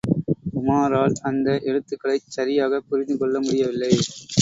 உமாரால் 0.53 1.15
அந்த 1.21 1.59
எழுத்துக்களைச் 1.63 2.27
சரியாகப் 2.29 2.89
புரிந்து 2.89 3.17
கொள்ள 3.17 3.39
முடியவில்லை. 3.39 3.93